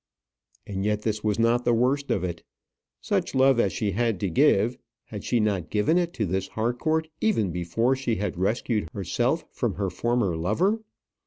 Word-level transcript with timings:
And 0.65 0.83
yet 0.83 1.03
this 1.03 1.23
was 1.23 1.37
not 1.37 1.63
the 1.63 1.75
worst 1.75 2.09
of 2.09 2.23
it. 2.23 2.41
Such 3.01 3.35
love 3.35 3.59
as 3.59 3.71
she 3.71 3.91
had 3.91 4.19
to 4.21 4.31
give, 4.31 4.79
had 5.03 5.23
she 5.23 5.39
not 5.39 5.69
given 5.69 5.99
it 5.99 6.11
to 6.13 6.25
this 6.25 6.47
Harcourt 6.47 7.07
even 7.21 7.51
before 7.51 7.95
she 7.95 8.15
had 8.15 8.35
rescued 8.35 8.89
herself 8.93 9.45
from 9.51 9.75
her 9.75 9.91
former 9.91 10.35
lover? 10.35 10.81